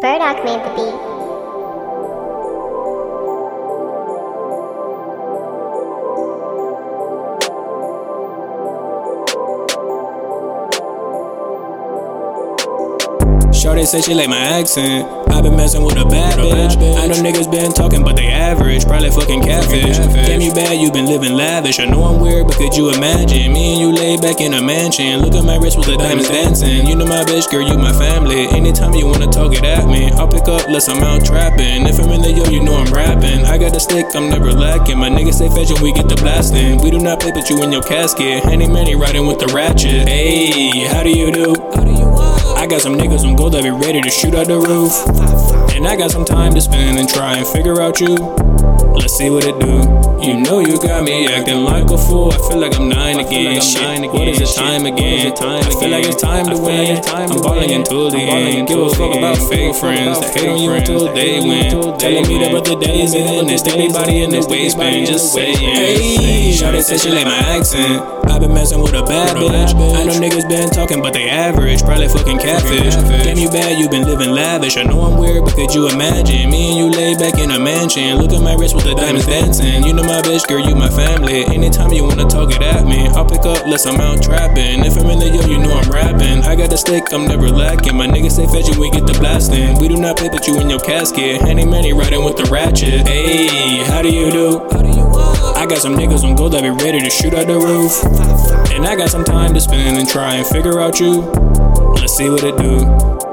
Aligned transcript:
Burdock 0.00 0.44
made 0.44 0.58
the 0.64 0.70
beat. 0.74 1.13
Shorty 13.64 13.86
say 13.86 14.02
she 14.02 14.12
like 14.12 14.28
my 14.28 14.36
accent. 14.36 15.08
I 15.32 15.40
been 15.40 15.56
messing 15.56 15.82
with 15.82 15.96
a 15.96 16.04
bad 16.04 16.36
bitch. 16.36 16.76
I 17.00 17.08
know 17.08 17.16
niggas 17.16 17.50
been 17.50 17.72
talking, 17.72 18.04
but 18.04 18.14
they 18.14 18.28
average. 18.28 18.84
Probably 18.84 19.08
fucking 19.08 19.40
catfish. 19.40 19.96
Damn 19.96 20.42
you 20.42 20.52
bad, 20.52 20.76
you 20.76 20.92
been 20.92 21.06
living 21.06 21.32
lavish. 21.32 21.80
I 21.80 21.86
know 21.86 22.04
I'm 22.04 22.20
weird, 22.20 22.46
but 22.46 22.56
could 22.56 22.76
you 22.76 22.92
imagine 22.92 23.54
me 23.54 23.72
and 23.72 23.80
you 23.80 23.90
lay 23.90 24.18
back 24.18 24.42
in 24.42 24.52
a 24.52 24.60
mansion? 24.60 25.22
Look 25.22 25.32
at 25.32 25.44
my 25.44 25.56
wrist 25.56 25.78
with 25.78 25.86
the 25.86 25.96
diamonds 25.96 26.28
dancing. 26.28 26.86
You 26.86 26.94
know 26.94 27.06
my 27.06 27.24
bitch, 27.24 27.50
girl, 27.50 27.66
you 27.66 27.78
my 27.78 27.94
family. 27.96 28.44
Anytime 28.52 28.92
you 28.92 29.06
wanna 29.06 29.32
talk 29.32 29.56
it 29.56 29.64
at 29.64 29.88
me, 29.88 30.12
I'll 30.12 30.28
pick 30.28 30.44
up, 30.44 30.68
less 30.68 30.90
I'm 30.90 31.02
out 31.02 31.24
trapping. 31.24 31.88
If 31.88 31.98
I'm 31.98 32.12
in 32.12 32.20
the 32.20 32.32
yo, 32.36 32.44
you 32.52 32.62
know 32.62 32.76
I'm 32.76 32.92
rapping. 32.92 33.46
I 33.46 33.56
got 33.56 33.74
a 33.74 33.80
stick, 33.80 34.04
I'm 34.14 34.28
never 34.28 34.52
lacking. 34.52 34.98
My 34.98 35.08
niggas 35.08 35.40
say 35.40 35.48
fetching, 35.48 35.80
we 35.80 35.90
get 35.90 36.10
the 36.10 36.16
blasting. 36.16 36.84
We 36.84 36.90
do 36.90 37.00
not 37.00 37.20
play, 37.20 37.32
but 37.32 37.48
you 37.48 37.62
in 37.62 37.72
your 37.72 37.82
casket. 37.82 38.44
Handy 38.44 38.68
Manny 38.68 38.94
riding 38.94 39.26
with 39.26 39.38
the 39.38 39.48
ratchet. 39.56 40.06
Hey, 40.06 40.84
how 40.84 41.02
do 41.02 41.08
you 41.08 41.32
do? 41.32 41.56
How 41.72 41.82
do 41.82 41.90
you 41.90 42.13
I 42.64 42.66
got 42.66 42.80
some 42.80 42.96
niggas 42.96 43.28
on 43.28 43.36
gold 43.36 43.52
that 43.52 43.62
be 43.62 43.68
ready 43.68 44.00
to 44.00 44.08
shoot 44.08 44.34
out 44.34 44.46
the 44.46 44.56
roof. 44.56 44.96
And 45.76 45.86
I 45.86 45.96
got 45.96 46.10
some 46.10 46.24
time 46.24 46.54
to 46.54 46.62
spend 46.62 46.98
and 46.98 47.06
try 47.06 47.36
and 47.36 47.46
figure 47.46 47.82
out 47.82 48.00
you. 48.00 48.16
Let's 48.96 49.18
see 49.18 49.28
what 49.28 49.44
it 49.44 49.60
do. 49.60 49.84
You 50.24 50.40
know 50.40 50.60
you 50.60 50.80
got 50.80 51.04
me 51.04 51.28
acting 51.28 51.60
like 51.60 51.90
a 51.90 51.98
fool. 51.98 52.32
I 52.32 52.38
feel 52.48 52.56
like 52.56 52.74
I'm 52.80 52.88
nine 52.88 53.20
again. 53.20 53.60
Shit, 53.60 54.10
what 54.10 54.26
is 54.28 54.40
it 54.40 54.56
time 54.56 54.86
again? 54.86 55.34
I 55.36 55.68
feel 55.76 55.90
like 55.90 56.06
it's 56.06 56.22
time 56.22 56.46
to 56.46 56.56
win. 56.56 57.02
time 57.02 57.30
I'm 57.30 57.42
balling 57.42 57.70
until 57.70 58.10
the 58.10 58.16
end. 58.16 58.66
Give 58.66 58.80
a 58.80 58.88
fuck 58.88 59.14
about 59.14 59.36
fake 59.36 59.76
friends 59.76 60.20
that 60.20 60.32
hate 60.32 60.48
on 60.48 60.56
you 60.56 60.72
until 60.72 61.12
they 61.12 61.40
win. 61.40 61.98
Telling 61.98 62.26
me 62.26 62.38
that 62.38 62.50
but 62.50 62.64
the 62.64 62.76
days 62.76 63.12
in 63.12 63.46
and 63.46 63.60
stick 63.60 63.92
body 63.92 64.22
in 64.22 64.30
the 64.30 64.40
waistband. 64.48 65.06
Just 65.06 65.34
saying. 65.34 65.58
Hey, 65.58 66.50
Shawty 66.56 66.80
said 66.80 66.98
she 66.98 67.10
like 67.10 67.26
my 67.26 67.36
accent. 67.60 68.00
I 68.24 68.38
been 68.38 68.54
messing 68.54 68.80
with 68.80 68.94
a 68.94 69.02
bad 69.02 69.36
bitch. 69.36 69.76
Been 70.54 70.70
talking, 70.70 71.02
but 71.02 71.12
they 71.12 71.28
average. 71.28 71.82
Probably 71.82 72.06
fucking 72.06 72.38
catfish. 72.38 72.94
Damn 72.94 73.38
you 73.38 73.50
bad, 73.50 73.76
you 73.76 73.88
been 73.88 74.06
living 74.06 74.30
lavish. 74.30 74.76
I 74.76 74.84
know 74.84 75.02
I'm 75.02 75.18
weird, 75.18 75.44
but 75.44 75.54
could 75.54 75.74
you 75.74 75.88
imagine 75.88 76.48
me 76.48 76.70
and 76.70 76.78
you 76.78 76.86
lay 76.94 77.16
back 77.16 77.40
in 77.40 77.50
a 77.50 77.58
mansion? 77.58 78.18
Look 78.18 78.30
at 78.30 78.40
my 78.40 78.54
wrist 78.54 78.72
with 78.72 78.84
the 78.84 78.94
diamonds 78.94 79.26
dancing. 79.26 79.82
You 79.82 79.92
know 79.92 80.04
my 80.04 80.22
bitch, 80.22 80.46
girl, 80.46 80.64
you 80.64 80.76
my 80.76 80.88
family. 80.88 81.42
Anytime 81.46 81.90
you 81.90 82.04
wanna 82.04 82.28
talk 82.28 82.54
it 82.54 82.62
at 82.62 82.86
me, 82.86 83.08
I'll 83.18 83.26
pick 83.26 83.44
up, 83.44 83.66
less 83.66 83.84
I'm 83.84 84.00
out 84.00 84.22
trapping. 84.22 84.84
If 84.84 84.96
I'm 84.96 85.10
in 85.10 85.18
the 85.18 85.26
yo, 85.26 85.42
you 85.42 85.58
know 85.58 85.74
I'm 85.74 85.90
rapping. 85.90 86.44
I 86.44 86.54
got 86.54 86.70
the 86.70 86.78
stick, 86.78 87.12
I'm 87.12 87.26
never 87.26 87.48
lacking. 87.48 87.96
My 87.96 88.06
niggas 88.06 88.38
say 88.38 88.46
fetch 88.46 88.70
we 88.78 88.90
get 88.90 89.08
the 89.08 89.18
blasting. 89.18 89.80
We 89.80 89.88
do 89.88 89.96
not 89.96 90.18
play, 90.18 90.28
but 90.28 90.46
you 90.46 90.60
in 90.60 90.70
your 90.70 90.78
casket. 90.78 91.42
Handy 91.42 91.66
Manny 91.66 91.92
riding 91.92 92.22
with 92.22 92.36
the 92.36 92.44
ratchet. 92.44 93.08
Hey, 93.08 93.82
how 93.90 94.02
do 94.02 94.08
you 94.08 94.30
do? 94.30 94.62
I 95.58 95.66
got 95.66 95.78
some 95.78 95.96
niggas 95.96 96.22
on 96.22 96.36
gold 96.36 96.52
that 96.52 96.62
be 96.62 96.70
ready 96.70 97.00
to 97.00 97.10
shoot 97.10 97.34
out 97.34 97.48
the 97.48 97.58
roof. 97.58 98.63
And 98.74 98.84
I 98.84 98.96
got 98.96 99.08
some 99.08 99.22
time 99.24 99.54
to 99.54 99.60
spend 99.60 99.98
and 99.98 100.08
try 100.08 100.34
and 100.34 100.46
figure 100.46 100.80
out 100.80 100.98
you. 100.98 101.20
Let's 101.94 102.16
see 102.16 102.28
what 102.28 102.42
it 102.42 102.56
do. 102.56 103.23